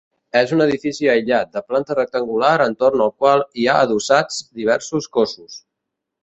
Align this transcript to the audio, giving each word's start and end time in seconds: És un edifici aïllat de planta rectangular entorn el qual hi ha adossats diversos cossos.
És 0.39 0.51
un 0.55 0.61
edifici 0.63 1.09
aïllat 1.15 1.51
de 1.57 1.61
planta 1.73 1.97
rectangular 1.99 2.53
entorn 2.65 3.03
el 3.09 3.13
qual 3.25 3.45
hi 3.65 3.69
ha 3.69 3.77
adossats 3.83 4.41
diversos 4.63 5.11
cossos. 5.21 5.61